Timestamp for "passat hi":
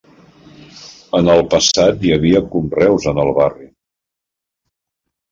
1.51-2.13